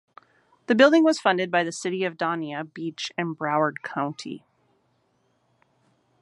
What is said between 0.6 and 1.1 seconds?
The building